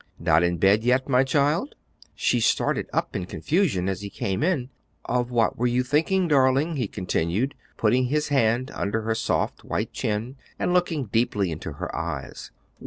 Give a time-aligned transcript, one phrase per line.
[0.17, 1.75] "Not in bed yet, my child?"
[2.15, 4.71] She started up in confusion as he came in.
[5.05, 9.93] "Of what were you thinking, darling?" he continued, putting his hand under her soft white
[9.93, 12.49] chin and looking deeply into her eyes.